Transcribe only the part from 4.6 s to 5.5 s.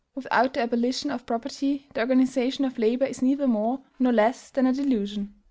a delusion.